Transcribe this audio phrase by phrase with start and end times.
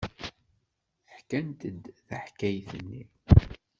[1.15, 3.03] Ḥkant-d taḥkayt-nni.